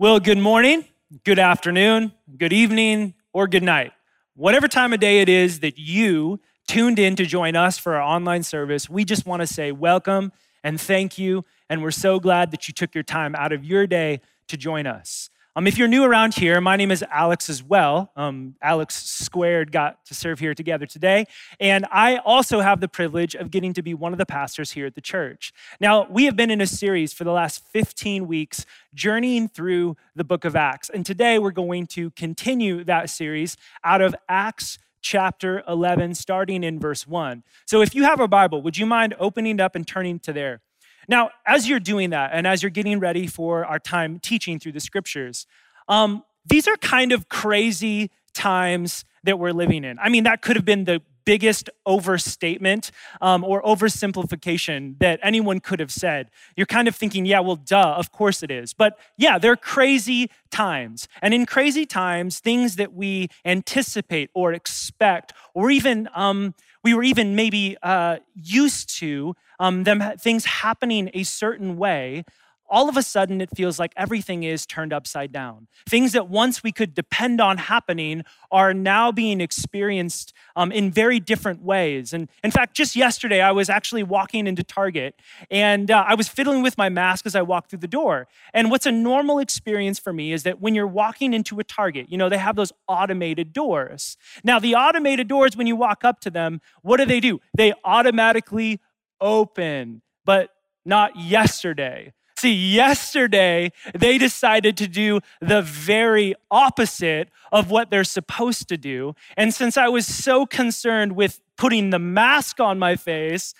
[0.00, 0.84] Well, good morning,
[1.24, 3.90] good afternoon, good evening, or good night.
[4.36, 8.02] Whatever time of day it is that you tuned in to join us for our
[8.02, 10.30] online service, we just want to say welcome
[10.62, 11.44] and thank you.
[11.68, 14.86] And we're so glad that you took your time out of your day to join
[14.86, 15.30] us.
[15.58, 18.12] Um, if you're new around here, my name is Alex as well.
[18.14, 21.26] Um, Alex Squared got to serve here together today.
[21.58, 24.86] And I also have the privilege of getting to be one of the pastors here
[24.86, 25.52] at the church.
[25.80, 30.22] Now, we have been in a series for the last 15 weeks journeying through the
[30.22, 30.90] book of Acts.
[30.90, 36.78] And today we're going to continue that series out of Acts chapter 11, starting in
[36.78, 37.42] verse 1.
[37.66, 40.60] So if you have a Bible, would you mind opening up and turning to there?
[41.08, 44.72] Now, as you're doing that, and as you're getting ready for our time teaching through
[44.72, 45.46] the scriptures,
[45.88, 49.98] um, these are kind of crazy times that we're living in.
[49.98, 52.90] I mean, that could have been the biggest overstatement
[53.20, 56.30] um, or oversimplification that anyone could have said.
[56.56, 58.72] You're kind of thinking, yeah, well, duh, of course it is.
[58.72, 61.06] But yeah, they're crazy times.
[61.20, 67.02] And in crazy times, things that we anticipate or expect, or even um, we were
[67.02, 72.24] even maybe uh, used to um, them things happening a certain way
[72.68, 75.68] all of a sudden it feels like everything is turned upside down.
[75.88, 81.20] Things that once we could depend on happening are now being experienced um, in very
[81.20, 82.12] different ways.
[82.12, 85.14] And in fact, just yesterday, I was actually walking into Target
[85.50, 88.28] and uh, I was fiddling with my mask as I walked through the door.
[88.52, 92.10] And what's a normal experience for me is that when you're walking into a Target,
[92.10, 94.16] you know, they have those automated doors.
[94.44, 97.40] Now, the automated doors, when you walk up to them, what do they do?
[97.56, 98.80] They automatically
[99.20, 100.02] open.
[100.24, 100.50] But
[100.84, 102.12] not yesterday.
[102.38, 109.16] See, yesterday they decided to do the very opposite of what they're supposed to do.
[109.36, 113.54] And since I was so concerned with putting the mask on my face,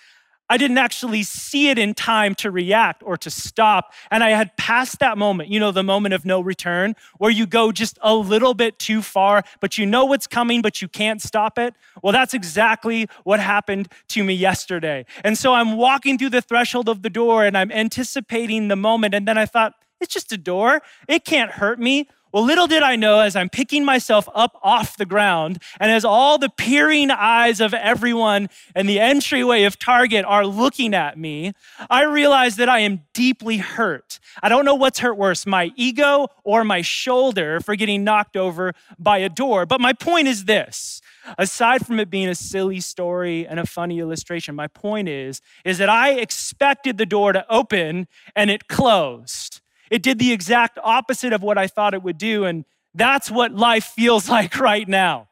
[0.51, 3.93] I didn't actually see it in time to react or to stop.
[4.11, 7.47] And I had passed that moment, you know, the moment of no return, where you
[7.47, 11.21] go just a little bit too far, but you know what's coming, but you can't
[11.21, 11.75] stop it.
[12.03, 15.05] Well, that's exactly what happened to me yesterday.
[15.25, 19.15] And so I'm walking through the threshold of the door and I'm anticipating the moment.
[19.15, 20.81] And then I thought, it's just a door.
[21.09, 22.09] It can't hurt me.
[22.33, 26.05] Well, little did I know as I'm picking myself up off the ground, and as
[26.05, 31.53] all the peering eyes of everyone in the entryway of Target are looking at me,
[31.89, 34.21] I realize that I am deeply hurt.
[34.43, 38.75] I don't know what's hurt worse, my ego or my shoulder for getting knocked over
[38.99, 39.65] by a door.
[39.65, 41.01] But my point is this
[41.37, 45.79] aside from it being a silly story and a funny illustration, my point is, is
[45.79, 49.61] that I expected the door to open and it closed.
[49.91, 52.45] It did the exact opposite of what I thought it would do.
[52.45, 55.29] And that's what life feels like right now.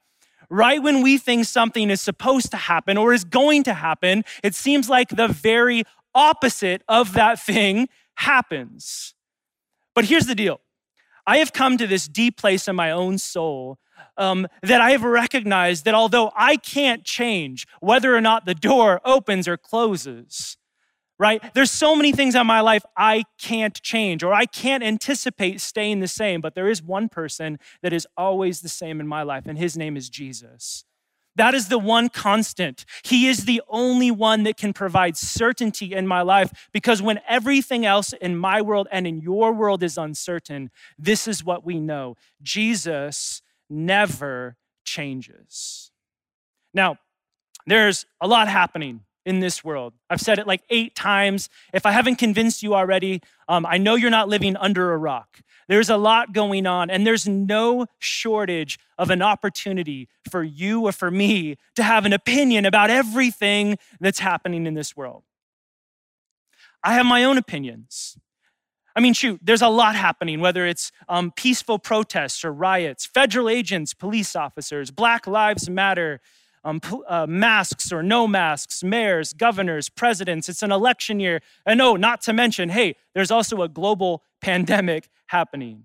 [0.48, 4.54] Right when we think something is supposed to happen or is going to happen, it
[4.54, 5.82] seems like the very
[6.14, 9.14] opposite of that thing happens.
[9.94, 10.60] But here's the deal
[11.26, 13.78] I have come to this deep place in my own soul
[14.16, 19.00] um, that I have recognized that although I can't change whether or not the door
[19.04, 20.56] opens or closes,
[21.18, 21.42] right?
[21.54, 26.00] There's so many things in my life I can't change or I can't anticipate staying
[26.00, 29.46] the same, but there is one person that is always the same in my life,
[29.46, 30.84] and his name is Jesus.
[31.36, 32.86] That is the one constant.
[33.04, 37.84] He is the only one that can provide certainty in my life because when everything
[37.84, 42.16] else in my world and in your world is uncertain, this is what we know
[42.42, 45.90] Jesus never changes.
[46.72, 46.96] Now,
[47.66, 49.92] there's a lot happening in this world.
[50.08, 51.50] I've said it like eight times.
[51.74, 55.40] If I haven't convinced you already, um, I know you're not living under a rock.
[55.68, 60.92] There's a lot going on, and there's no shortage of an opportunity for you or
[60.92, 65.24] for me to have an opinion about everything that's happening in this world.
[66.84, 68.16] I have my own opinions.
[68.94, 73.48] I mean, shoot, there's a lot happening, whether it's um, peaceful protests or riots, federal
[73.48, 76.20] agents, police officers, Black Lives Matter,
[76.66, 80.48] um, uh, masks or no masks, mayors, governors, presidents.
[80.48, 81.40] It's an election year.
[81.64, 85.84] And no, not to mention, hey, there's also a global pandemic happening.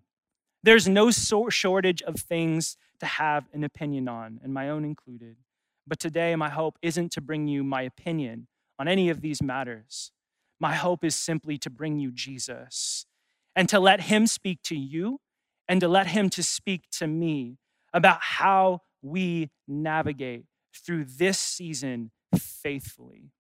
[0.64, 5.38] There's no so- shortage of things to have an opinion on, and my own included.
[5.88, 8.48] But today, my hope isn't to bring you my opinion
[8.78, 10.12] on any of these matters.
[10.60, 13.06] My hope is simply to bring you Jesus
[13.56, 15.20] and to let him speak to you
[15.68, 17.58] and to let him to speak to me
[17.94, 23.32] about how we navigate through this season faithfully.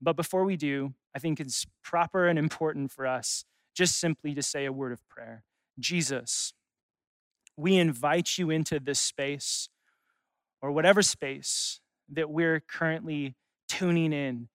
[0.00, 4.42] But before we do, I think it's proper and important for us just simply to
[4.42, 5.44] say a word of prayer.
[5.78, 6.52] Jesus,
[7.56, 9.68] we invite you into this space
[10.60, 11.80] or whatever space
[12.10, 13.34] that we're currently
[13.68, 14.48] tuning in.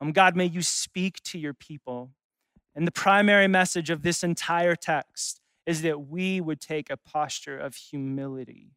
[0.00, 2.10] Um, God, may you speak to your people.
[2.74, 7.56] And the primary message of this entire text is that we would take a posture
[7.56, 8.72] of humility,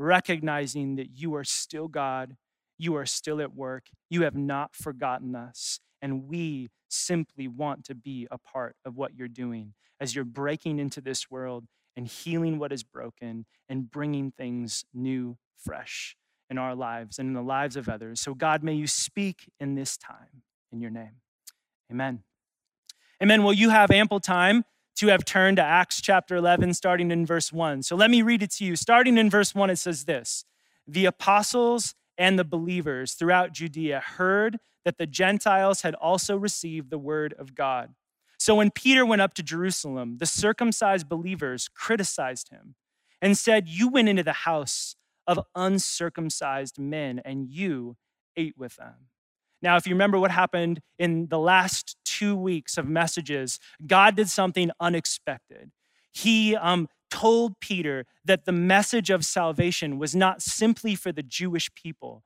[0.00, 2.36] recognizing that you are still God,
[2.78, 7.94] you are still at work, you have not forgotten us, and we simply want to
[7.94, 11.66] be a part of what you're doing as you're breaking into this world
[11.96, 16.16] and healing what is broken and bringing things new, fresh
[16.48, 18.20] in our lives and in the lives of others.
[18.20, 20.42] So, God, may you speak in this time
[20.72, 21.20] in your name.
[21.92, 22.22] Amen.
[23.22, 23.42] Amen.
[23.44, 24.64] Well, you have ample time
[25.00, 27.84] to have turned to Acts chapter 11, starting in verse 1.
[27.84, 28.76] So let me read it to you.
[28.76, 30.44] Starting in verse 1, it says this
[30.86, 36.98] The apostles and the believers throughout Judea heard that the Gentiles had also received the
[36.98, 37.94] word of God.
[38.38, 42.74] So when Peter went up to Jerusalem, the circumcised believers criticized him
[43.22, 47.96] and said, You went into the house of uncircumcised men and you
[48.36, 49.09] ate with them.
[49.62, 54.28] Now, if you remember what happened in the last two weeks of messages, God did
[54.28, 55.70] something unexpected.
[56.12, 61.72] He um, told Peter that the message of salvation was not simply for the Jewish
[61.74, 62.24] people,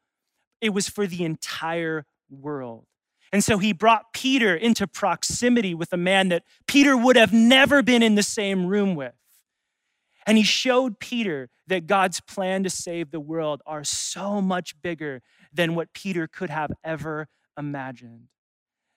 [0.61, 2.87] it was for the entire world.
[3.33, 7.83] And so he brought Peter into proximity with a man that Peter would have never
[7.83, 9.15] been in the same room with.
[10.27, 15.23] And he showed Peter that God's plan to save the world are so much bigger
[15.53, 17.29] than what Peter could have ever
[17.59, 18.29] imagined.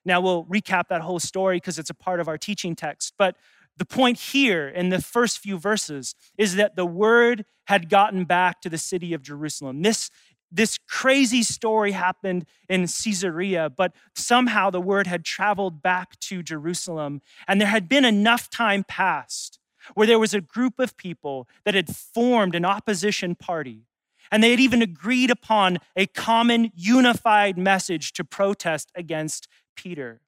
[0.06, 3.13] Now, we'll recap that whole story because it's a part of our teaching text.
[3.18, 3.35] But
[3.75, 8.62] the point here in the first few verses is that the word had gotten back
[8.62, 9.81] to the city of Jerusalem.
[9.81, 10.09] This,
[10.50, 17.21] this crazy story happened in Caesarea, but somehow the word had traveled back to Jerusalem,
[17.47, 19.59] and there had been enough time passed
[19.94, 23.84] where there was a group of people that had formed an opposition party.
[24.31, 30.22] And they had even agreed upon a common unified message to protest against Peter.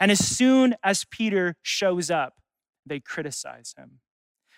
[0.00, 2.40] And as soon as Peter shows up,
[2.84, 4.00] they criticize him.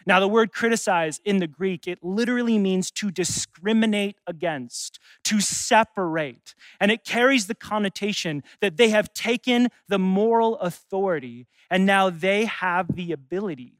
[0.07, 6.55] Now, the word criticize in the Greek, it literally means to discriminate against, to separate.
[6.81, 12.45] And it carries the connotation that they have taken the moral authority and now they
[12.45, 13.75] have the ability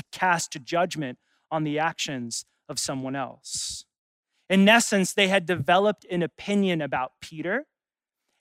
[0.00, 1.18] to cast judgment
[1.50, 3.84] on the actions of someone else.
[4.48, 7.66] In essence, they had developed an opinion about Peter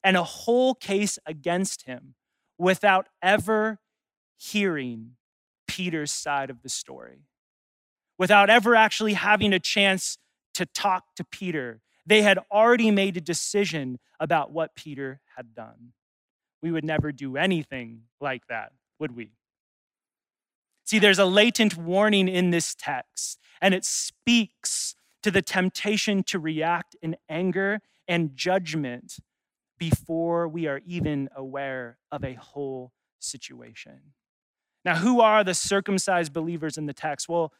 [0.04, 2.16] and a whole case against him
[2.58, 3.80] without ever
[4.38, 5.12] hearing
[5.68, 7.26] Peter's side of the story,
[8.18, 10.18] without ever actually having a chance
[10.54, 11.82] to talk to Peter.
[12.06, 15.94] They had already made a decision about what Peter had done.
[16.62, 19.32] We would never do anything like that, would we?
[20.90, 26.40] See, there's a latent warning in this text, and it speaks to the temptation to
[26.40, 29.18] react in anger and judgment
[29.78, 34.00] before we are even aware of a whole situation.
[34.84, 37.30] Now, who are the circumcised believers in the text?
[37.30, 37.54] Well,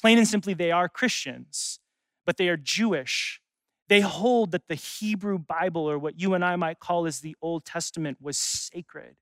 [0.00, 1.80] plain and simply, they are Christians,
[2.24, 3.42] but they are Jewish.
[3.90, 7.36] They hold that the Hebrew Bible, or what you and I might call as the
[7.42, 9.16] Old Testament, was sacred.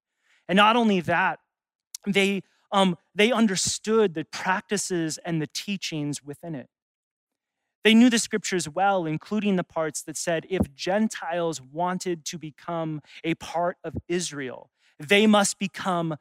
[0.48, 1.40] And not only that,
[2.06, 6.68] they um, they understood the practices and the teachings within it.
[7.84, 13.00] They knew the scriptures well, including the parts that said if Gentiles wanted to become
[13.24, 16.16] a part of Israel, they must become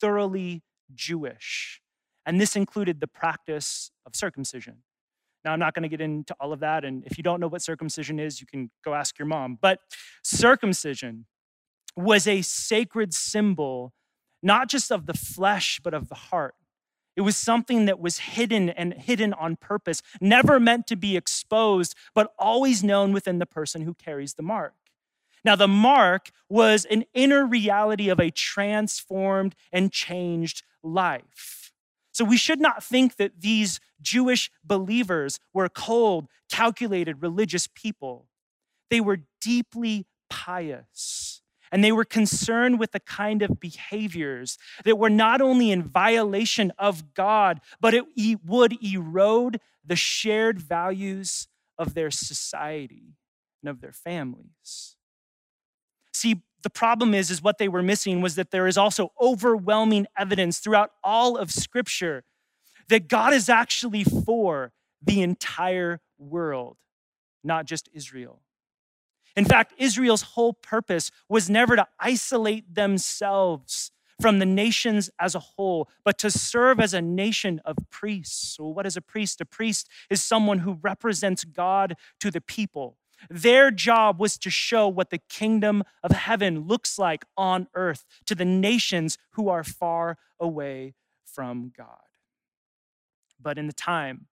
[0.00, 0.62] thoroughly
[0.94, 1.80] Jewish.
[2.26, 4.82] And this included the practice of circumcision.
[5.44, 6.84] Now, I'm not going to get into all of that.
[6.84, 9.58] And if you don't know what circumcision is, you can go ask your mom.
[9.62, 9.78] But
[10.24, 11.26] circumcision
[11.96, 13.92] was a sacred symbol
[14.46, 16.54] not just of the flesh, but of the heart.
[17.16, 21.96] It was something that was hidden and hidden on purpose, never meant to be exposed,
[22.14, 24.74] but always known within the person who carries the mark.
[25.44, 31.72] Now, the mark was an inner reality of a transformed and changed life.
[32.12, 38.26] So we should not think that these Jewish believers were cold, calculated religious people.
[38.90, 41.35] They were deeply pious.
[41.72, 46.72] And they were concerned with the kind of behaviors that were not only in violation
[46.78, 48.04] of God, but it
[48.44, 53.16] would erode the shared values of their society
[53.62, 54.96] and of their families.
[56.12, 60.06] See, the problem is, is what they were missing was that there is also overwhelming
[60.18, 62.24] evidence throughout all of Scripture
[62.88, 66.78] that God is actually for the entire world,
[67.44, 68.40] not just Israel.
[69.36, 75.40] In fact, Israel's whole purpose was never to isolate themselves from the nations as a
[75.40, 78.56] whole, but to serve as a nation of priests.
[78.56, 79.42] So, what is a priest?
[79.42, 82.96] A priest is someone who represents God to the people.
[83.28, 88.34] Their job was to show what the kingdom of heaven looks like on earth to
[88.34, 91.88] the nations who are far away from God.
[93.40, 94.26] But in the time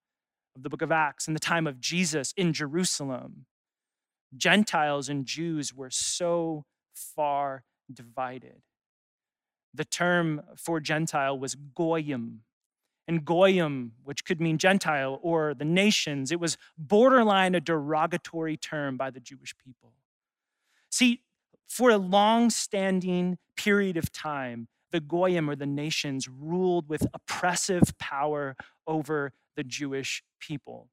[0.56, 3.46] of the book of Acts, in the time of Jesus in Jerusalem,
[4.36, 8.62] Gentiles and Jews were so far divided.
[9.72, 12.42] The term for Gentile was goyim,
[13.06, 18.96] and goyim, which could mean Gentile or the nations, it was borderline a derogatory term
[18.96, 19.92] by the Jewish people.
[20.90, 21.22] See,
[21.68, 27.98] for a long standing period of time, the goyim or the nations ruled with oppressive
[27.98, 30.88] power over the Jewish people.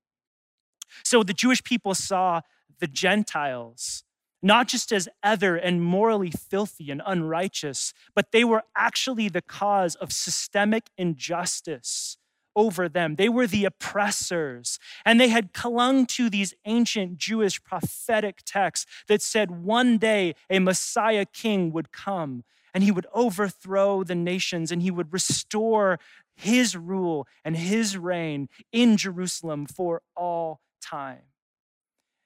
[1.04, 2.42] So the Jewish people saw
[2.80, 4.04] the Gentiles
[4.42, 9.96] not just as other and morally filthy and unrighteous, but they were actually the cause
[9.96, 12.18] of systemic injustice
[12.56, 13.16] over them.
[13.16, 14.80] They were the oppressors.
[15.06, 20.60] And they had clung to these ancient Jewish prophetic texts that said one day a
[20.60, 26.00] Messiah king would come and he would overthrow the nations and he would restore
[26.36, 31.31] his rule and his reign in Jerusalem for all time.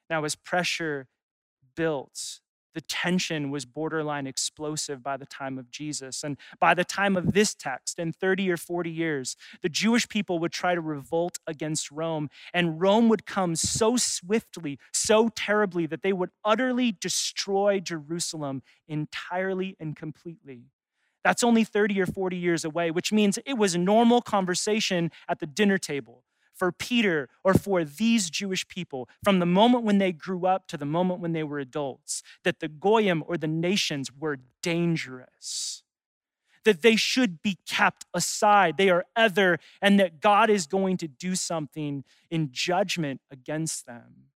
[0.08, 1.08] Now, as pressure
[1.74, 2.40] built,
[2.76, 6.22] the tension was borderline explosive by the time of Jesus.
[6.22, 10.38] And by the time of this text, in 30 or 40 years, the Jewish people
[10.40, 16.02] would try to revolt against Rome, and Rome would come so swiftly, so terribly, that
[16.02, 20.64] they would utterly destroy Jerusalem entirely and completely.
[21.24, 25.46] That's only 30 or 40 years away, which means it was normal conversation at the
[25.46, 26.24] dinner table
[26.56, 30.76] for Peter or for these Jewish people from the moment when they grew up to
[30.76, 35.82] the moment when they were adults that the Goyim or the nations were dangerous,
[36.64, 38.76] that they should be kept aside.
[38.76, 44.30] They are other, and that God is going to do something in judgment against them.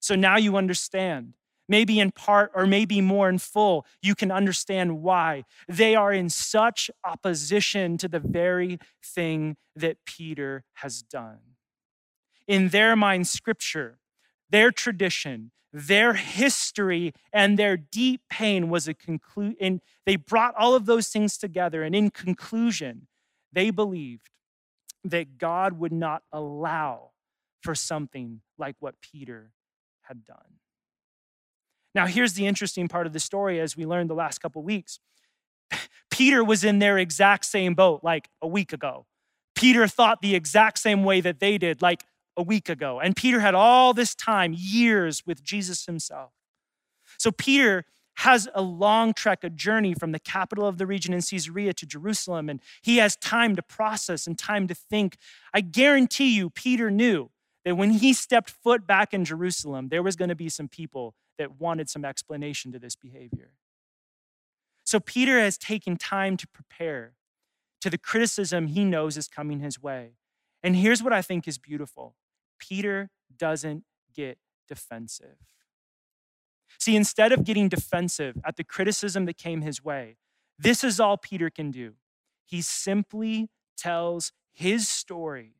[0.00, 1.34] So now you understand.
[1.68, 5.44] Maybe in part or maybe more in full, you can understand why.
[5.68, 11.51] They are in such opposition to the very thing that Peter has done
[12.46, 13.98] in their mind, Scripture,
[14.50, 19.56] their tradition, their history, and their deep pain was a conclusion.
[19.60, 21.82] And they brought all of those things together.
[21.82, 23.06] And in conclusion,
[23.52, 24.30] they believed
[25.04, 27.10] that God would not allow
[27.62, 29.52] for something like what Peter
[30.02, 30.58] had done.
[31.94, 34.98] Now, here's the interesting part of the story as we learned the last couple weeks.
[36.10, 39.06] Peter was in their exact same boat like a week ago.
[39.54, 42.04] Peter thought the exact same way that they did, like
[42.36, 43.00] a week ago.
[43.00, 46.32] And Peter had all this time, years with Jesus himself.
[47.18, 47.84] So Peter
[48.16, 51.86] has a long trek, a journey from the capital of the region in Caesarea to
[51.86, 55.16] Jerusalem, and he has time to process and time to think.
[55.54, 57.30] I guarantee you, Peter knew
[57.64, 61.14] that when he stepped foot back in Jerusalem, there was going to be some people
[61.38, 63.52] that wanted some explanation to this behavior.
[64.84, 67.14] So Peter has taken time to prepare
[67.80, 70.12] to the criticism he knows is coming his way.
[70.62, 72.14] And here's what I think is beautiful
[72.58, 74.38] Peter doesn't get
[74.68, 75.36] defensive.
[76.78, 80.16] See, instead of getting defensive at the criticism that came his way,
[80.58, 81.94] this is all Peter can do.
[82.44, 85.54] He simply tells his story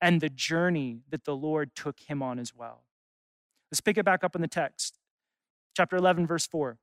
[0.00, 2.84] and the journey that the Lord took him on as well.
[3.70, 4.98] Let's pick it back up in the text.
[5.76, 6.78] Chapter 11, verse 4.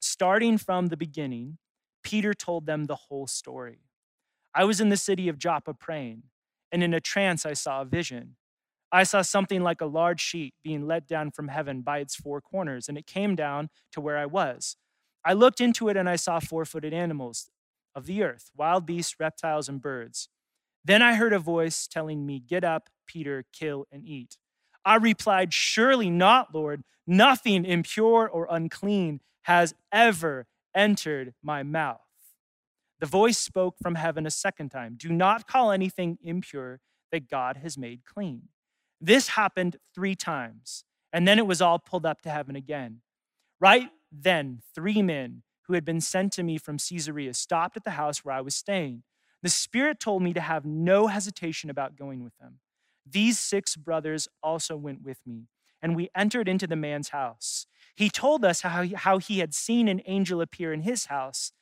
[0.00, 1.58] Starting from the beginning,
[2.02, 3.80] Peter told them the whole story.
[4.54, 6.24] I was in the city of Joppa praying,
[6.72, 8.36] and in a trance I saw a vision.
[8.90, 12.40] I saw something like a large sheet being let down from heaven by its four
[12.40, 14.76] corners, and it came down to where I was.
[15.24, 17.50] I looked into it and I saw four footed animals
[17.94, 20.28] of the earth, wild beasts, reptiles, and birds.
[20.84, 24.38] Then I heard a voice telling me, Get up, Peter, kill and eat.
[24.84, 26.82] I replied, Surely not, Lord.
[27.06, 32.07] Nothing impure or unclean has ever entered my mouth.
[33.00, 36.80] The voice spoke from heaven a second time Do not call anything impure
[37.12, 38.48] that God has made clean.
[39.00, 43.00] This happened three times, and then it was all pulled up to heaven again.
[43.60, 47.90] Right then, three men who had been sent to me from Caesarea stopped at the
[47.90, 49.02] house where I was staying.
[49.42, 52.58] The Spirit told me to have no hesitation about going with them.
[53.06, 55.44] These six brothers also went with me,
[55.80, 57.66] and we entered into the man's house.
[57.94, 61.52] He told us how he, how he had seen an angel appear in his house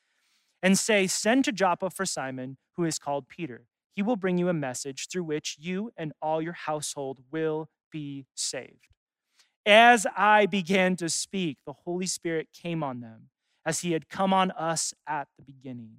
[0.66, 4.50] and say, Send to Joppa for Simon, who is called Peter he will bring you
[4.50, 8.88] a message through which you and all your household will be saved.
[9.64, 13.30] As I began to speak, the Holy Spirit came on them
[13.64, 15.96] as he had come on us at the beginning.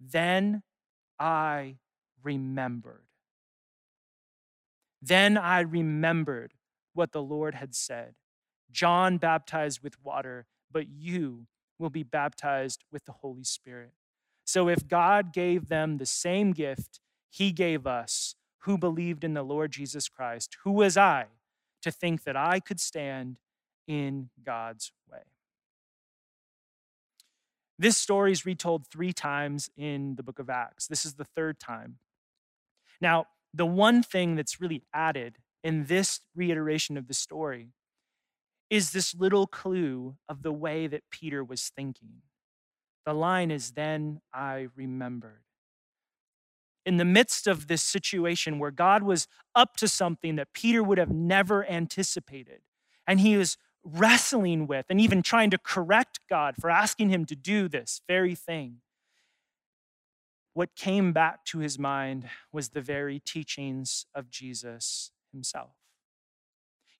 [0.00, 0.62] Then
[1.18, 1.78] I
[2.22, 3.02] remembered.
[5.02, 6.54] Then I remembered
[6.94, 8.14] what the Lord had said
[8.70, 11.46] John baptized with water, but you
[11.78, 13.92] will be baptized with the Holy Spirit.
[14.44, 19.42] So if God gave them the same gift he gave us, who believed in the
[19.42, 21.26] Lord Jesus Christ, who was I
[21.82, 23.38] to think that I could stand
[23.86, 25.20] in God's way?
[27.78, 30.86] This story is retold three times in the book of Acts.
[30.86, 31.98] This is the third time.
[33.00, 37.72] Now, the one thing that's really added in this reiteration of the story
[38.70, 42.22] is this little clue of the way that Peter was thinking.
[43.04, 45.42] The line is, Then I remembered.
[46.84, 50.98] In the midst of this situation where God was up to something that Peter would
[50.98, 52.60] have never anticipated,
[53.06, 57.36] and he was wrestling with and even trying to correct God for asking him to
[57.36, 58.78] do this very thing,
[60.54, 65.85] what came back to his mind was the very teachings of Jesus himself.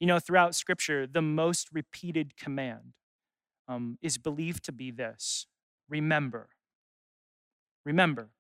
[0.00, 2.94] You know, throughout Scripture, the most repeated command
[3.68, 5.46] um, is believed to be this
[5.88, 6.48] remember.
[7.84, 8.30] Remember.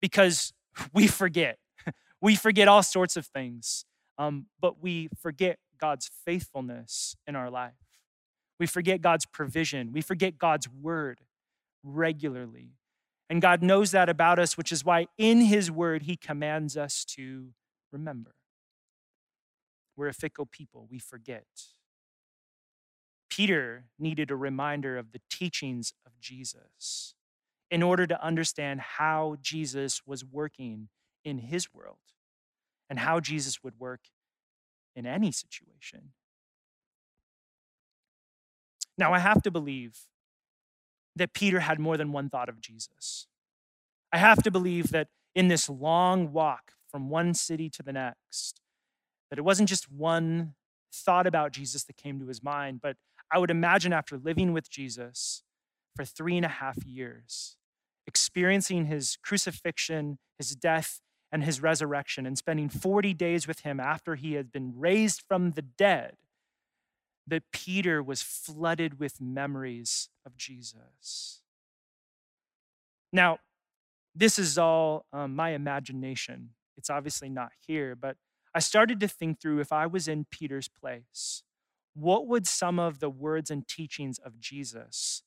[0.00, 0.52] Because
[0.92, 1.58] we forget.
[2.20, 3.84] we forget all sorts of things,
[4.18, 7.72] um, but we forget God's faithfulness in our life.
[8.58, 9.90] We forget God's provision.
[9.92, 11.20] We forget God's word
[11.82, 12.70] regularly.
[13.28, 17.04] And God knows that about us, which is why in His word He commands us
[17.16, 17.48] to
[17.92, 18.34] remember.
[19.96, 21.46] We're a fickle people, we forget.
[23.30, 27.14] Peter needed a reminder of the teachings of Jesus
[27.70, 30.88] in order to understand how Jesus was working
[31.24, 31.98] in his world
[32.88, 34.02] and how Jesus would work
[34.94, 36.12] in any situation.
[38.96, 40.02] Now, I have to believe
[41.16, 43.26] that Peter had more than one thought of Jesus.
[44.12, 48.60] I have to believe that in this long walk from one city to the next,
[49.34, 50.54] that it wasn't just one
[50.92, 52.96] thought about Jesus that came to his mind, but
[53.32, 55.42] I would imagine after living with Jesus
[55.96, 57.56] for three and a half years,
[58.06, 61.00] experiencing his crucifixion, his death,
[61.32, 65.50] and his resurrection, and spending 40 days with him after he had been raised from
[65.50, 66.14] the dead,
[67.26, 71.40] that Peter was flooded with memories of Jesus.
[73.12, 73.38] Now,
[74.14, 76.50] this is all um, my imagination.
[76.76, 78.16] It's obviously not here, but
[78.54, 81.42] I started to think through if I was in Peter's place,
[81.94, 85.22] what would some of the words and teachings of Jesus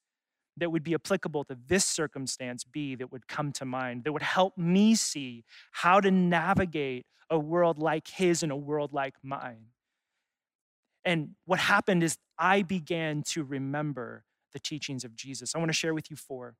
[0.55, 4.23] that would be applicable to this circumstance be that would come to mind, that would
[4.23, 9.67] help me see how to navigate a world like his and a world like mine.
[11.05, 15.53] And what happened is I began to remember the teachings of Jesus.
[15.55, 16.55] I want to share with you four.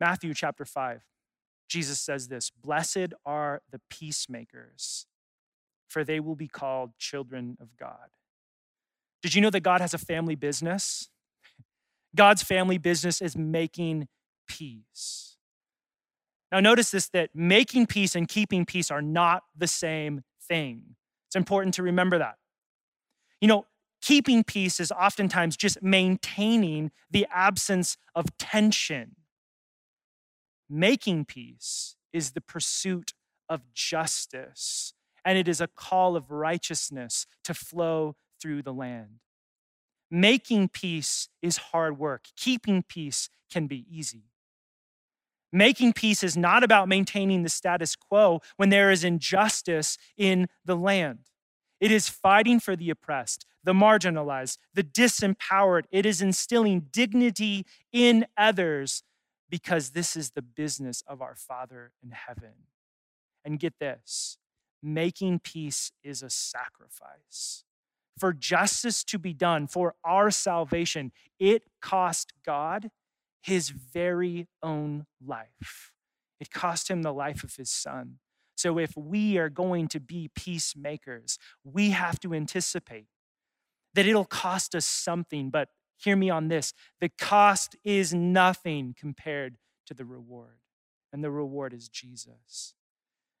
[0.00, 1.02] Matthew chapter 5,
[1.68, 5.06] Jesus says this Blessed are the peacemakers,
[5.88, 8.10] for they will be called children of God.
[9.22, 11.08] Did you know that God has a family business?
[12.14, 14.08] God's family business is making
[14.48, 15.36] peace.
[16.52, 20.96] Now, notice this that making peace and keeping peace are not the same thing.
[21.28, 22.36] It's important to remember that.
[23.40, 23.66] You know,
[24.00, 29.16] keeping peace is oftentimes just maintaining the absence of tension.
[30.68, 33.12] Making peace is the pursuit
[33.48, 39.20] of justice, and it is a call of righteousness to flow through the land.
[40.10, 44.24] Making peace is hard work, keeping peace can be easy.
[45.52, 50.76] Making peace is not about maintaining the status quo when there is injustice in the
[50.76, 51.30] land.
[51.80, 55.84] It is fighting for the oppressed, the marginalized, the disempowered.
[55.90, 59.02] It is instilling dignity in others
[59.48, 62.52] because this is the business of our Father in heaven.
[63.44, 64.38] And get this
[64.82, 67.64] making peace is a sacrifice
[68.18, 72.90] for justice to be done, for our salvation, it cost God
[73.42, 75.92] his very own life.
[76.40, 78.18] It cost him the life of his son.
[78.56, 83.06] So if we are going to be peacemakers, we have to anticipate
[83.94, 89.56] that it'll cost us something, but hear me on this the cost is nothing compared
[89.86, 90.58] to the reward,
[91.12, 92.74] and the reward is Jesus.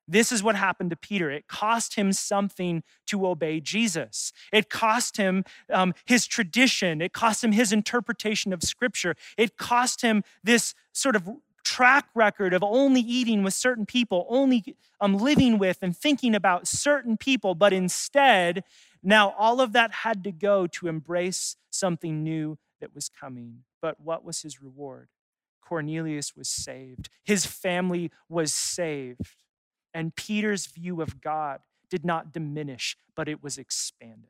[0.08, 1.30] This is what happened to Peter.
[1.30, 4.32] It cost him something to obey Jesus.
[4.52, 7.00] It cost him um, his tradition.
[7.00, 9.16] It cost him his interpretation of Scripture.
[9.36, 11.28] It cost him this sort of
[11.64, 16.68] track record of only eating with certain people, only um, living with and thinking about
[16.68, 17.56] certain people.
[17.56, 18.62] But instead,
[19.06, 23.62] now all of that had to go to embrace something new that was coming.
[23.80, 25.08] But what was his reward?
[25.60, 29.44] Cornelius was saved, his family was saved.
[29.94, 34.28] And Peter's view of God did not diminish, but it was expanded.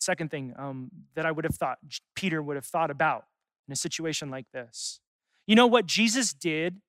[0.00, 1.78] Second thing um, that I would have thought
[2.14, 3.26] Peter would have thought about
[3.68, 5.00] in a situation like this.
[5.46, 6.80] You know what Jesus did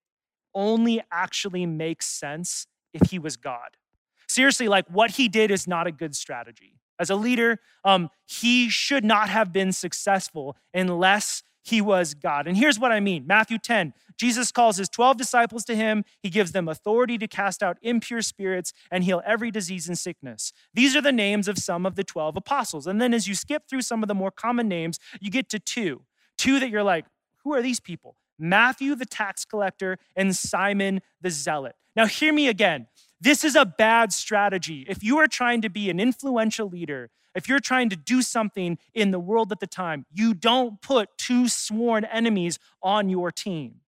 [0.55, 3.77] only actually makes sense if he was God.
[4.27, 6.73] Seriously, like what he did is not a good strategy.
[6.99, 12.47] As a leader, um, he should not have been successful unless he was God.
[12.47, 16.03] And here's what I mean Matthew 10, Jesus calls his 12 disciples to him.
[16.23, 20.53] He gives them authority to cast out impure spirits and heal every disease and sickness.
[20.73, 22.87] These are the names of some of the 12 apostles.
[22.87, 25.59] And then as you skip through some of the more common names, you get to
[25.59, 26.03] two.
[26.37, 27.05] Two that you're like,
[27.43, 28.15] who are these people?
[28.39, 31.75] Matthew the tax collector and Simon the zealot.
[31.95, 32.87] Now, hear me again.
[33.19, 34.85] This is a bad strategy.
[34.87, 38.77] If you are trying to be an influential leader, if you're trying to do something
[38.93, 43.81] in the world at the time, you don't put two sworn enemies on your team.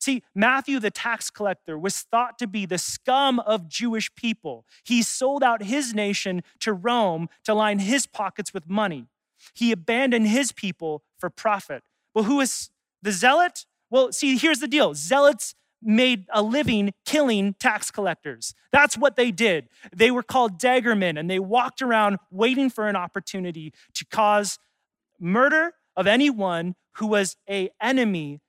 [0.00, 4.64] See, Matthew the tax collector was thought to be the scum of Jewish people.
[4.84, 9.06] He sold out his nation to Rome to line his pockets with money.
[9.54, 11.82] He abandoned his people for profit.
[12.14, 12.70] Well, who is
[13.02, 13.66] the zealot?
[13.90, 18.54] Well, see, here's the deal zealots made a living killing tax collectors.
[18.72, 19.68] That's what they did.
[19.94, 24.58] They were called daggermen and they walked around waiting for an opportunity to cause
[25.20, 28.40] murder of anyone who was a enemy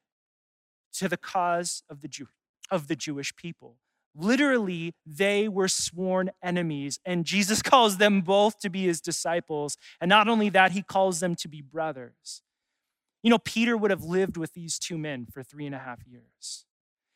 [0.94, 2.28] to the cause of the Jew,
[2.72, 3.78] of the Jewish people.
[4.16, 9.78] Literally, they were sworn enemies, and Jesus calls them both to be his disciples.
[10.02, 12.42] And not only that, he calls them to be brothers.
[13.22, 16.00] You know, Peter would have lived with these two men for three and a half
[16.08, 16.66] years.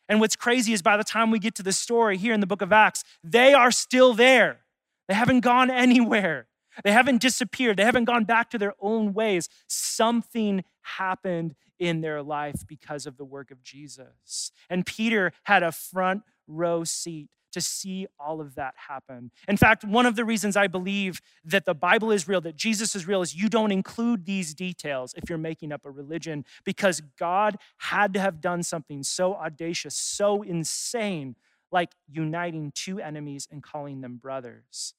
[0.09, 2.47] And what's crazy is by the time we get to the story here in the
[2.47, 4.59] book of Acts, they are still there.
[5.07, 6.47] They haven't gone anywhere.
[6.83, 7.77] They haven't disappeared.
[7.77, 9.47] They haven't gone back to their own ways.
[9.67, 14.51] Something happened in their life because of the work of Jesus.
[14.69, 19.31] And Peter had a front row seat to see all of that happen.
[19.47, 22.95] In fact, one of the reasons I believe that the Bible is real, that Jesus
[22.95, 27.01] is real, is you don't include these details if you're making up a religion because
[27.17, 31.35] God had to have done something so audacious, so insane,
[31.71, 34.93] like uniting two enemies and calling them brothers.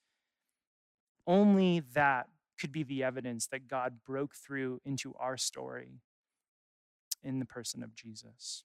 [1.27, 6.01] Only that could be the evidence that God broke through into our story
[7.23, 8.65] in the person of Jesus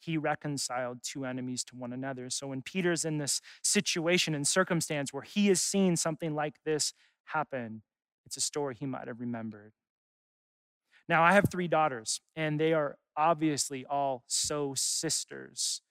[0.00, 2.30] he reconciled two enemies to one another.
[2.30, 6.92] So when Peter's in this situation and circumstance where he has seen something like this
[7.24, 7.82] happen,
[8.26, 9.72] it's a story he might have remembered.
[11.08, 15.82] Now, I have three daughters, and they are obviously all so sisters,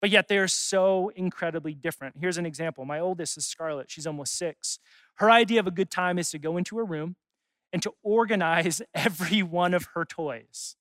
[0.00, 2.16] but yet they are so incredibly different.
[2.20, 4.78] Here's an example my oldest is Scarlett, she's almost six.
[5.16, 7.16] Her idea of a good time is to go into her room
[7.72, 10.76] and to organize every one of her toys.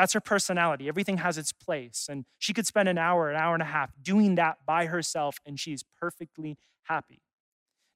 [0.00, 0.88] That's her personality.
[0.88, 2.06] Everything has its place.
[2.08, 5.36] And she could spend an hour, an hour and a half doing that by herself,
[5.44, 7.20] and she's perfectly happy.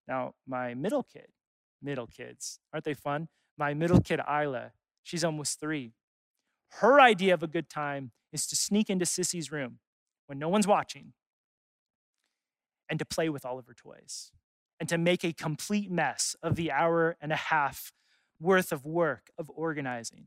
[0.07, 1.29] Now, my middle kid,
[1.81, 3.29] middle kids, aren't they fun?
[3.57, 5.95] My middle kid, Isla, she's almost three.
[6.73, 9.79] Her idea of a good time is to sneak into Sissy's room
[10.27, 11.15] when no one's watching
[12.87, 14.31] and to play with all of her toys
[14.79, 17.95] and to make a complete mess of the hour and a half
[18.39, 20.27] worth of work of organizing.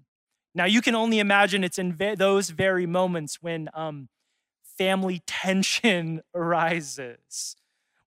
[0.57, 4.09] Now, you can only imagine it's in ve- those very moments when um,
[4.63, 7.55] family tension arises,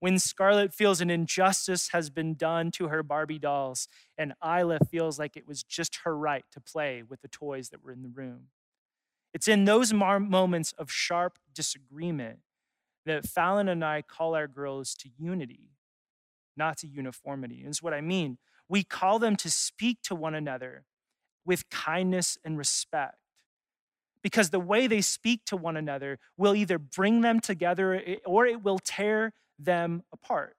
[0.00, 3.86] when Scarlett feels an injustice has been done to her Barbie dolls,
[4.18, 7.84] and Isla feels like it was just her right to play with the toys that
[7.84, 8.48] were in the room.
[9.32, 12.40] It's in those mar- moments of sharp disagreement
[13.06, 15.70] that Fallon and I call our girls to unity,
[16.56, 17.60] not to uniformity.
[17.60, 18.38] And it's what I mean.
[18.68, 20.84] We call them to speak to one another
[21.44, 23.16] with kindness and respect.
[24.22, 28.46] Because the way they speak to one another will either bring them together eh, or
[28.46, 30.56] it will tear them apart.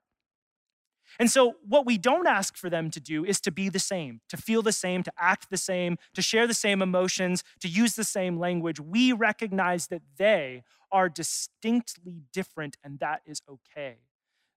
[1.20, 4.22] And so, what we don't ask for them to do is to be the same,
[4.30, 7.96] to feel the same, to act the same, to share the same emotions, to use
[7.96, 8.80] the same language.
[8.80, 13.98] We recognize that they are distinctly different, and that is okay.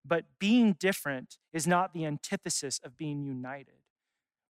[0.05, 3.84] But being different is not the antithesis of being united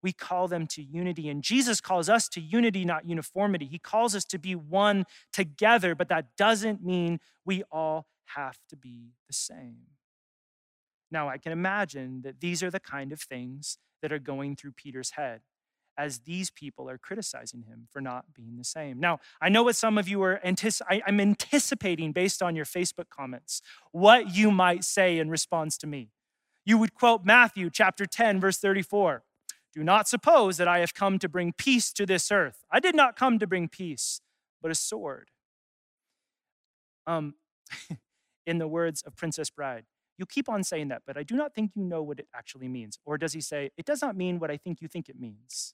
[0.04, 1.30] we call them to unity.
[1.30, 3.66] And Jesus calls us to unity, not uniformity.
[3.66, 8.76] He calls us to be one together, but that doesn't mean we all have to
[8.76, 9.78] be the same.
[11.10, 14.74] Now, I can imagine that these are the kind of things that are going through
[14.74, 15.42] Peter's head
[15.98, 19.00] as these people are criticizing him for not being the same.
[19.00, 23.62] Now, I know what some of you are I'm anticipating based on your Facebook comments
[23.92, 26.10] what you might say in response to me.
[26.66, 29.24] You would quote Matthew chapter 10, verse 34.
[29.74, 32.64] Do not suppose that I have come to bring peace to this earth.
[32.72, 34.22] I did not come to bring peace,
[34.62, 35.30] but a sword.
[37.08, 37.36] Um,
[38.46, 39.86] in the words of Princess Bride,
[40.18, 42.68] You keep on saying that, but I do not think you know what it actually
[42.68, 43.00] means.
[43.04, 45.74] Or does he say, It does not mean what I think you think it means?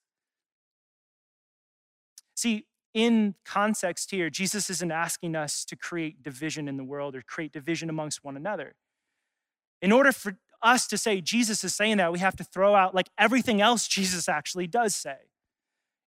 [2.36, 7.22] See, in context here, Jesus isn't asking us to create division in the world or
[7.22, 8.76] create division amongst one another.
[9.82, 12.94] In order for us to say Jesus is saying that, we have to throw out
[12.94, 15.18] like everything else Jesus actually does say.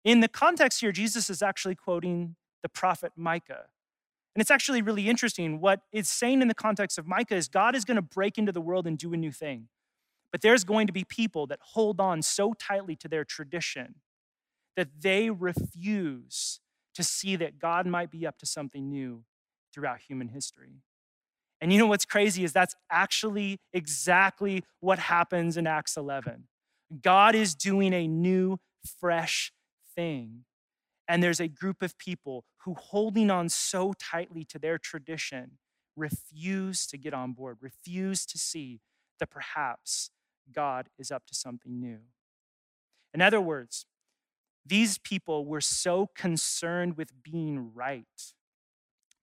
[0.03, 3.65] In the context here, Jesus is actually quoting the prophet Micah.
[4.35, 5.59] And it's actually really interesting.
[5.59, 8.51] What it's saying in the context of Micah is God is going to break into
[8.51, 9.67] the world and do a new thing.
[10.31, 13.95] But there's going to be people that hold on so tightly to their tradition
[14.77, 16.59] that they refuse
[16.93, 19.23] to see that God might be up to something new
[19.73, 20.83] throughout human history.
[21.61, 26.45] And you know what's crazy is that's actually exactly what happens in Acts 11.
[27.01, 28.57] God is doing a new,
[28.99, 29.51] fresh
[29.95, 30.45] thing.
[31.07, 35.57] And there's a group of people who, holding on so tightly to their tradition,
[35.97, 38.79] refuse to get on board, refuse to see
[39.19, 40.11] that perhaps
[40.53, 41.99] God is up to something new.
[43.13, 43.85] In other words,
[44.65, 48.05] these people were so concerned with being right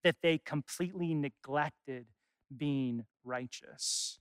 [0.02, 2.06] that they completely neglected
[2.54, 4.18] being righteous.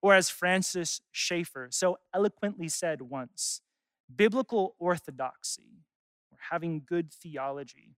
[0.00, 3.60] Or as Francis Schaeffer so eloquently said once,
[4.14, 5.84] biblical orthodoxy,
[6.30, 7.96] or having good theology,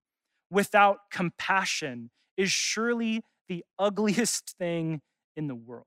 [0.50, 5.00] without compassion is surely the ugliest thing
[5.36, 5.86] in the world.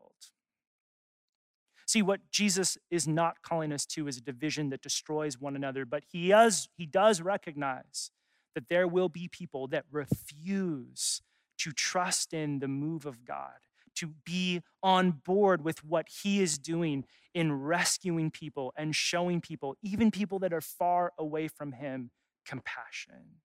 [1.88, 5.86] See, what Jesus is not calling us to is a division that destroys one another,
[5.86, 8.12] but he does, he does recognize
[8.56, 11.22] that there will be people that refuse
[11.60, 13.66] to trust in the move of God,
[13.96, 19.76] to be on board with what he is doing in rescuing people and showing people,
[19.82, 22.12] even people that are far away from him,
[22.46, 23.42] compassion.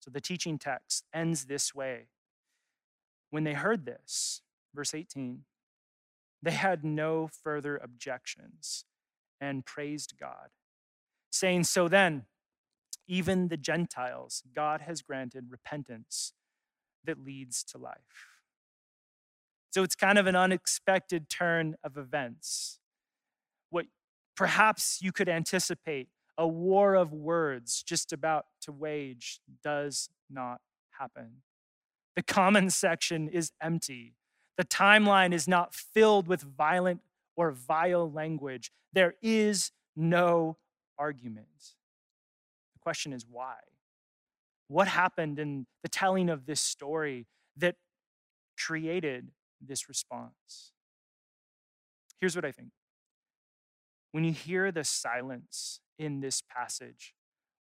[0.00, 2.08] So the teaching text ends this way.
[3.30, 4.42] When they heard this,
[4.74, 5.42] verse 18,
[6.42, 8.84] they had no further objections
[9.40, 10.50] and praised God,
[11.30, 12.26] saying, So then,
[13.06, 16.32] even the Gentiles, God has granted repentance
[17.08, 18.28] that leads to life.
[19.70, 22.78] So it's kind of an unexpected turn of events.
[23.70, 23.86] What
[24.36, 30.60] perhaps you could anticipate a war of words just about to wage does not
[30.98, 31.42] happen.
[32.14, 34.14] The comment section is empty.
[34.56, 37.00] The timeline is not filled with violent
[37.36, 38.70] or vile language.
[38.92, 40.56] There is no
[40.98, 41.46] argument.
[42.74, 43.56] The question is why?
[44.68, 47.26] What happened in the telling of this story
[47.56, 47.76] that
[48.58, 50.72] created this response?
[52.20, 52.70] Here's what I think.
[54.12, 57.14] When you hear the silence in this passage,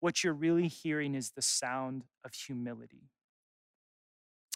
[0.01, 3.11] what you're really hearing is the sound of humility.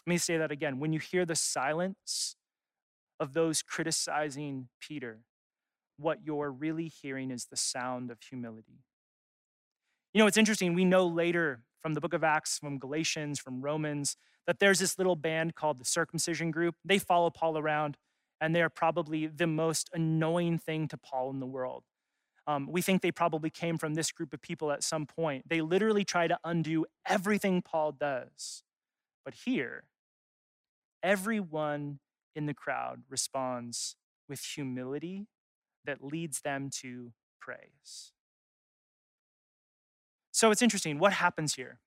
[0.05, 0.79] Let me say that again.
[0.79, 2.35] When you hear the silence
[3.19, 5.19] of those criticizing Peter,
[5.97, 8.83] what you're really hearing is the sound of humility.
[10.13, 10.73] You know, it's interesting.
[10.73, 14.97] We know later from the book of Acts, from Galatians, from Romans, that there's this
[14.97, 16.75] little band called the circumcision group.
[16.83, 17.97] They follow Paul around,
[18.41, 21.83] and they're probably the most annoying thing to Paul in the world.
[22.47, 25.47] Um, we think they probably came from this group of people at some point.
[25.47, 28.63] They literally try to undo everything Paul does.
[29.23, 29.83] But here,
[31.03, 31.99] everyone
[32.35, 33.95] in the crowd responds
[34.27, 35.27] with humility
[35.85, 38.13] that leads them to praise.
[40.39, 40.99] So it's interesting.
[40.99, 41.81] What happens here?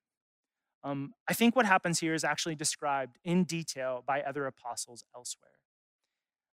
[0.85, 5.53] Um, I think what happens here is actually described in detail by other apostles elsewhere.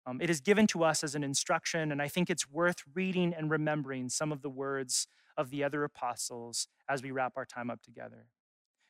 [0.07, 3.35] Um, it is given to us as an instruction, and I think it's worth reading
[3.35, 7.69] and remembering some of the words of the other apostles as we wrap our time
[7.69, 8.27] up together.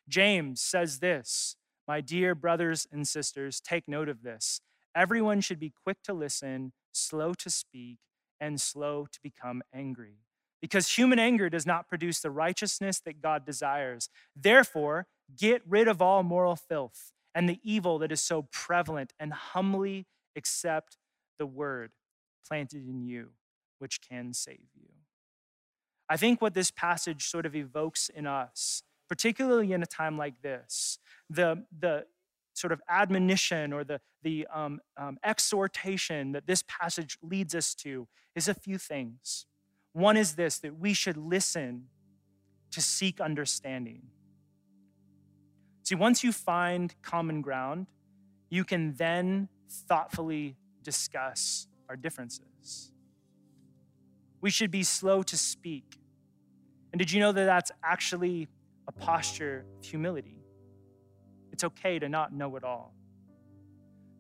[0.06, 4.60] James says this my dear brothers and sisters, take note of this.
[4.94, 8.00] Everyone should be quick to listen, slow to speak,
[8.38, 10.27] and slow to become angry.
[10.60, 14.08] Because human anger does not produce the righteousness that God desires.
[14.34, 19.32] Therefore, get rid of all moral filth and the evil that is so prevalent, and
[19.32, 20.96] humbly accept
[21.38, 21.92] the word
[22.48, 23.28] planted in you,
[23.78, 24.88] which can save you.
[26.08, 30.42] I think what this passage sort of evokes in us particularly in a time like
[30.42, 30.98] this.
[31.30, 32.04] The, the
[32.54, 38.06] sort of admonition or the, the um, um, exhortation that this passage leads us to
[38.34, 39.46] is a few things.
[39.98, 41.88] One is this that we should listen
[42.70, 44.02] to seek understanding.
[45.82, 47.88] See, once you find common ground,
[48.48, 52.92] you can then thoughtfully discuss our differences.
[54.40, 55.98] We should be slow to speak.
[56.92, 58.46] And did you know that that's actually
[58.86, 60.44] a posture of humility.
[61.50, 62.94] It's okay to not know it all.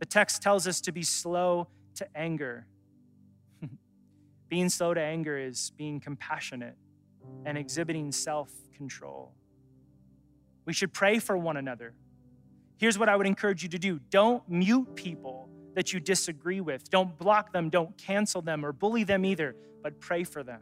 [0.00, 2.66] The text tells us to be slow to anger.
[4.48, 6.76] Being slow to anger is being compassionate
[7.44, 9.32] and exhibiting self control.
[10.64, 11.94] We should pray for one another.
[12.78, 16.88] Here's what I would encourage you to do don't mute people that you disagree with.
[16.90, 20.60] Don't block them, don't cancel them, or bully them either, but pray for them.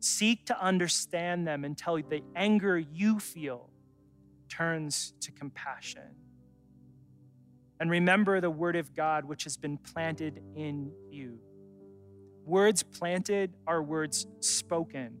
[0.00, 3.70] Seek to understand them until the anger you feel
[4.48, 6.02] turns to compassion.
[7.80, 11.38] And remember the word of God which has been planted in you.
[12.48, 15.18] Words planted are words spoken.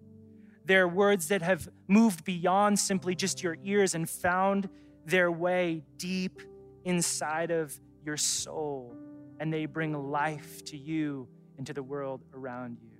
[0.64, 4.70] They're words that have moved beyond simply just your ears and found
[5.04, 6.40] their way deep
[6.84, 8.96] inside of your soul,
[9.38, 12.96] and they bring life to you and to the world around you.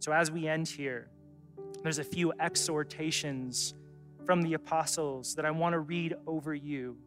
[0.00, 1.08] So, as we end here,
[1.82, 3.72] there's a few exhortations
[4.26, 6.98] from the apostles that I want to read over you.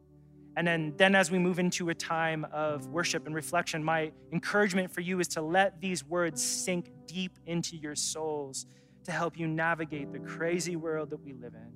[0.57, 4.91] And then, then, as we move into a time of worship and reflection, my encouragement
[4.91, 8.65] for you is to let these words sink deep into your souls
[9.05, 11.71] to help you navigate the crazy world that we live in.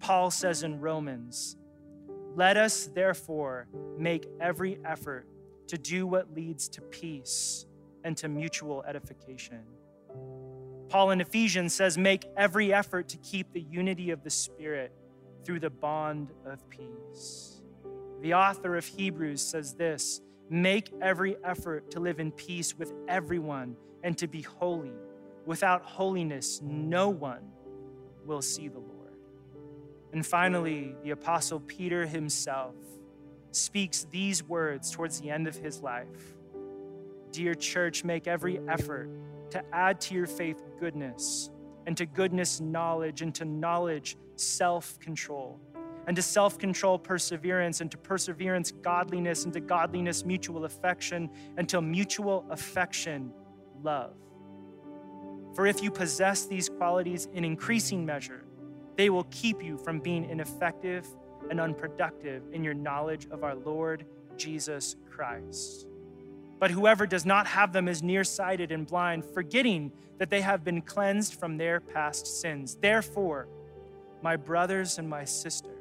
[0.00, 1.56] Paul says in Romans,
[2.34, 5.26] Let us therefore make every effort
[5.68, 7.66] to do what leads to peace
[8.02, 9.62] and to mutual edification.
[10.88, 14.92] Paul in Ephesians says, Make every effort to keep the unity of the Spirit
[15.44, 17.59] through the bond of peace.
[18.22, 23.76] The author of Hebrews says this Make every effort to live in peace with everyone
[24.02, 24.92] and to be holy.
[25.46, 27.50] Without holiness, no one
[28.26, 29.14] will see the Lord.
[30.12, 32.74] And finally, the Apostle Peter himself
[33.52, 36.34] speaks these words towards the end of his life
[37.32, 39.08] Dear church, make every effort
[39.50, 41.50] to add to your faith goodness,
[41.86, 45.60] and to goodness, knowledge, and to knowledge, self control,
[46.10, 51.30] and to self control, perseverance, and to perseverance, godliness, and to godliness, mutual affection,
[51.68, 53.30] to mutual affection,
[53.84, 54.16] love.
[55.54, 58.42] For if you possess these qualities in increasing measure,
[58.96, 61.06] they will keep you from being ineffective
[61.48, 64.04] and unproductive in your knowledge of our Lord
[64.36, 65.86] Jesus Christ.
[66.58, 70.82] But whoever does not have them is nearsighted and blind, forgetting that they have been
[70.82, 72.76] cleansed from their past sins.
[72.80, 73.46] Therefore,
[74.22, 75.79] my brothers and my sisters,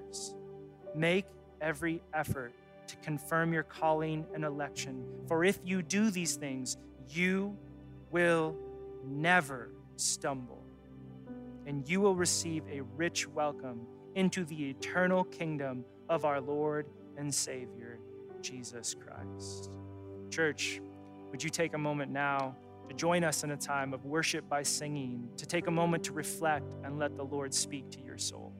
[0.95, 1.26] make
[1.62, 2.54] every effort
[2.88, 5.06] to confirm your calling and election.
[5.28, 7.56] For if you do these things, you
[8.12, 8.56] will
[9.06, 10.63] never stumble,
[11.65, 17.34] and you will receive a rich welcome into the eternal kingdom of our Lord and
[17.34, 18.00] Savior,
[18.41, 19.69] Jesus Christ.
[20.30, 20.82] Church,
[21.32, 22.56] would you take a moment now
[22.88, 26.13] to join us in a time of worship by singing, to take a moment to
[26.13, 28.52] reflect and let the Lord speak to your soul?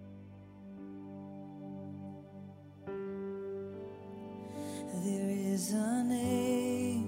[5.04, 7.08] There is a name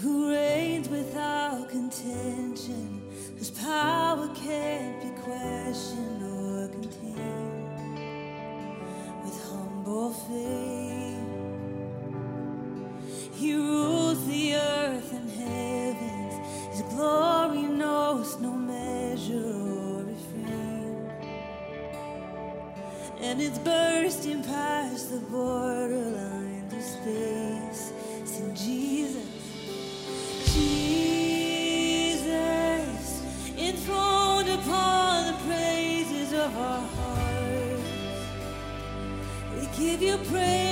[0.00, 3.02] who reigns without contention,
[3.36, 7.98] whose power can't be questioned or contained.
[9.22, 11.02] With humble faith.
[13.34, 16.34] He rules the earth and heavens.
[16.70, 21.10] His glory knows no measure or refrain.
[23.20, 24.81] And it's bursting past
[25.12, 27.92] the borderline of space.
[28.24, 29.26] Sing Jesus,
[30.54, 32.32] Jesus,
[33.58, 38.22] enthroned upon the praises of our hearts.
[39.54, 40.71] We give you praise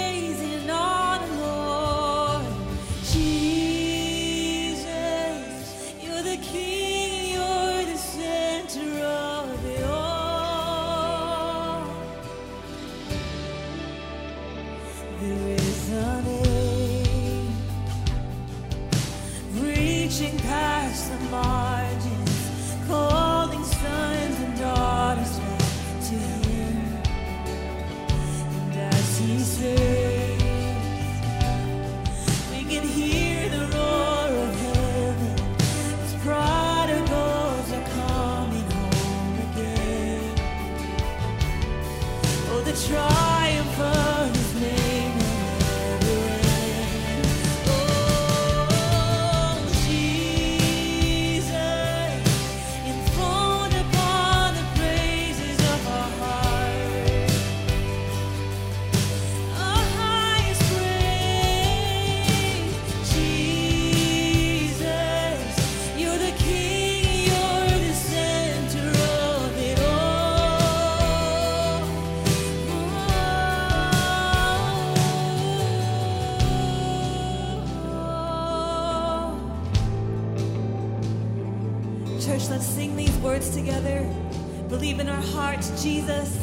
[85.60, 86.39] Jesus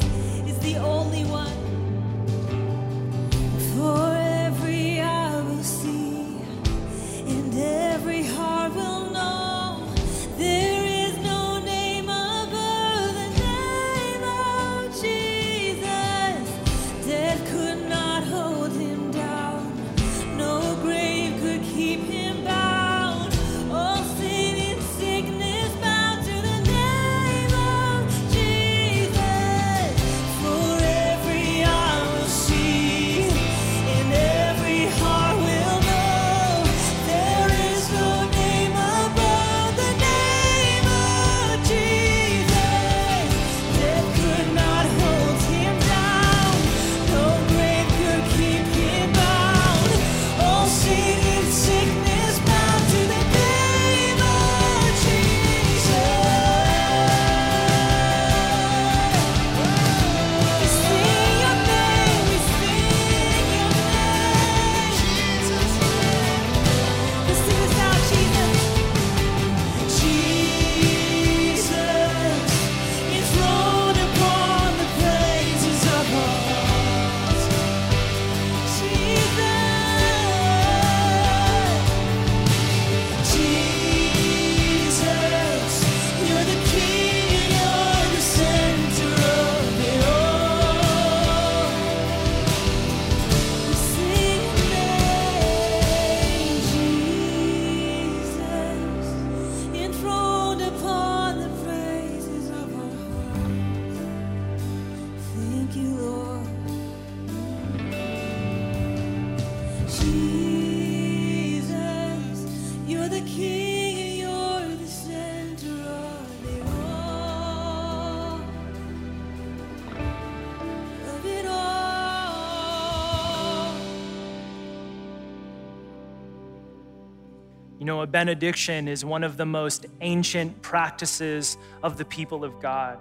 [127.97, 132.99] know, a benediction is one of the most ancient practices of the people of God.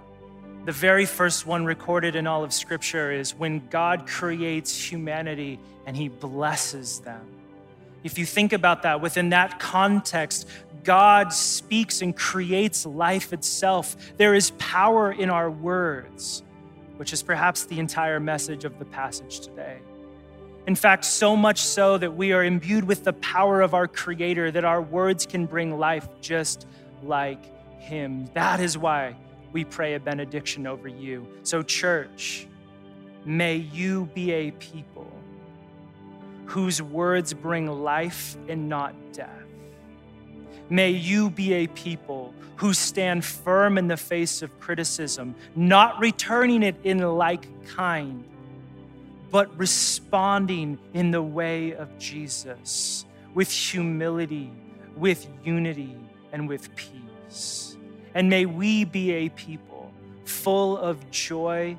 [0.65, 5.95] The very first one recorded in all of Scripture is when God creates humanity and
[5.95, 7.21] he blesses them.
[8.03, 10.47] If you think about that within that context,
[10.83, 13.95] God speaks and creates life itself.
[14.17, 16.43] There is power in our words,
[16.97, 19.77] which is perhaps the entire message of the passage today.
[20.67, 24.51] In fact, so much so that we are imbued with the power of our Creator,
[24.51, 26.67] that our words can bring life just
[27.01, 27.41] like
[27.79, 28.29] Him.
[28.33, 29.15] That is why
[29.53, 31.25] we pray a benediction over you.
[31.43, 32.47] So, church,
[33.23, 35.09] may you be a people
[36.47, 39.31] whose words bring life and not death.
[40.69, 46.61] May you be a people who stand firm in the face of criticism, not returning
[46.61, 48.25] it in like kind
[49.29, 54.51] but responding in the way of Jesus with humility,
[54.95, 55.95] with unity,
[56.31, 57.77] and with peace.
[58.13, 59.91] And may we be a people
[60.25, 61.77] full of joy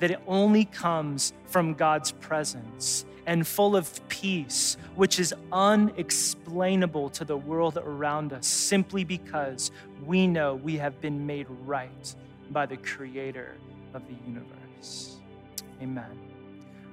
[0.00, 7.36] that only comes from God's presence and full of peace, which is unexplainable to the
[7.36, 9.70] world around us simply because
[10.04, 12.14] we know we have been made right
[12.50, 13.56] by the Creator
[13.92, 15.18] of the universe.
[15.82, 16.27] Amen.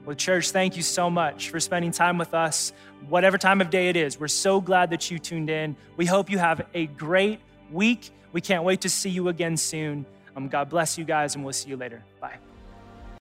[0.06, 2.74] Well, church, thank you so much for spending time with us,
[3.10, 4.20] whatever time of day it is.
[4.20, 5.76] We're so glad that you tuned in.
[5.98, 7.40] We hope you have a great
[7.72, 8.12] week.
[8.32, 10.06] We can't wait to see you again soon.
[10.36, 12.04] Um, God bless you guys, and we'll see you later.
[12.22, 12.38] Bye.